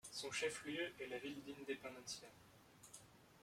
[0.11, 2.27] Son chef-lieu est la ville d'Independencia.